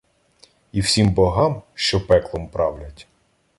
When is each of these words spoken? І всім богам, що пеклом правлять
І 0.71 0.81
всім 0.81 1.09
богам, 1.09 1.61
що 1.73 2.07
пеклом 2.07 2.47
правлять 2.47 3.07